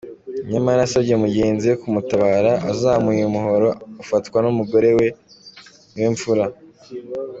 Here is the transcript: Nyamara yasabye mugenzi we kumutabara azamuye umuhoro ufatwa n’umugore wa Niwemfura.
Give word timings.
Nyamara 0.51 0.79
yasabye 0.83 1.13
mugenzi 1.23 1.63
we 1.69 1.75
kumutabara 1.81 2.51
azamuye 2.71 3.21
umuhoro 3.25 3.69
ufatwa 4.03 4.37
n’umugore 4.41 4.89
wa 4.97 5.07
Niwemfura. 5.93 6.45